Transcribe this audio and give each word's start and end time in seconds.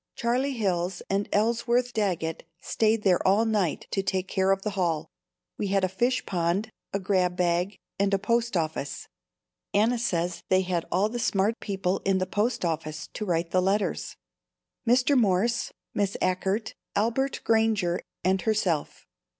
Charlie 0.15 0.53
Hills 0.53 1.03
and 1.11 1.29
Ellsworth 1.31 1.93
Daggett 1.93 2.41
stayed 2.59 3.03
there 3.03 3.19
all 3.27 3.45
night 3.45 3.85
to 3.91 4.01
take 4.01 4.27
care 4.27 4.49
of 4.49 4.63
the 4.63 4.71
hall. 4.71 5.11
We 5.59 5.67
had 5.67 5.83
a 5.83 5.87
fish 5.87 6.25
pond, 6.25 6.71
a 6.91 6.99
grab 6.99 7.37
bag 7.37 7.77
and 7.99 8.11
a 8.11 8.17
post 8.17 8.57
office. 8.57 9.07
Anna 9.75 9.99
says 9.99 10.41
they 10.49 10.61
had 10.61 10.87
all 10.91 11.07
the 11.07 11.19
smart 11.19 11.59
people 11.59 11.99
in 12.03 12.17
the 12.17 12.25
post 12.25 12.65
office 12.65 13.09
to 13.13 13.25
write 13.25 13.51
the 13.51 13.61
letters, 13.61 14.15
Mr. 14.87 15.15
Morse, 15.15 15.71
Miss 15.93 16.17
Achert, 16.19 16.73
Albert 16.95 17.41
Granger 17.43 18.01
and 18.23 18.41
herself. 18.41 19.05